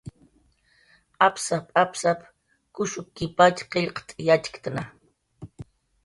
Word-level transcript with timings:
"Apsap"" 1.25 1.65
apsap 1.81 2.19
kushukkipatx 2.75 3.59
qillqt' 3.71 4.17
yatxkna" 4.27 4.83